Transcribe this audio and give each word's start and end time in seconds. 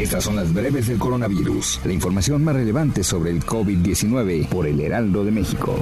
Estas 0.00 0.24
son 0.24 0.34
las 0.36 0.54
breves 0.54 0.86
del 0.86 0.98
coronavirus. 0.98 1.80
La 1.84 1.92
información 1.92 2.42
más 2.42 2.56
relevante 2.56 3.04
sobre 3.04 3.32
el 3.32 3.44
COVID-19 3.44 4.48
por 4.48 4.66
el 4.66 4.80
Heraldo 4.80 5.26
de 5.26 5.30
México. 5.30 5.76